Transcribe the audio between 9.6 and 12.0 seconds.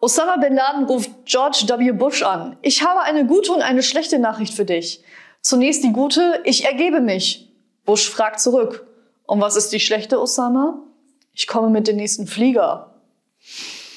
die schlechte, Osama? Ich komme mit dem